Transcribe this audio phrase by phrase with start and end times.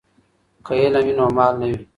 [0.65, 1.79] که علم وي نو مال نه وي.